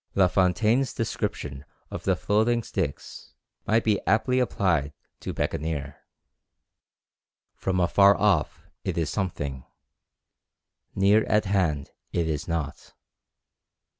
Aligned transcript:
La 0.15 0.27
Fontaine's 0.27 0.95
description 0.95 1.63
of 1.91 2.05
the 2.05 2.15
floating 2.15 2.63
sticks 2.63 3.35
might 3.67 3.83
be 3.83 4.01
aptly 4.07 4.39
applied 4.39 4.93
to 5.19 5.31
Bekaneer. 5.31 5.97
"From 7.53 7.79
afar 7.79 8.15
off 8.17 8.63
it 8.83 8.97
is 8.97 9.11
something, 9.11 9.63
near 10.95 11.23
at 11.25 11.45
hand 11.45 11.91
it 12.11 12.27
is 12.27 12.47
nought." 12.47 12.95